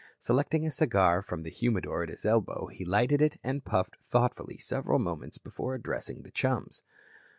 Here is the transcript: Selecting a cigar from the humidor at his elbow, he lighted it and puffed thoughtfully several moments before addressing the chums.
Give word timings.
Selecting 0.17 0.65
a 0.65 0.71
cigar 0.71 1.21
from 1.21 1.43
the 1.43 1.51
humidor 1.51 2.01
at 2.01 2.09
his 2.09 2.25
elbow, 2.25 2.65
he 2.73 2.83
lighted 2.83 3.21
it 3.21 3.37
and 3.43 3.63
puffed 3.63 3.97
thoughtfully 4.03 4.57
several 4.57 4.97
moments 4.97 5.37
before 5.37 5.75
addressing 5.75 6.23
the 6.23 6.31
chums. 6.31 6.81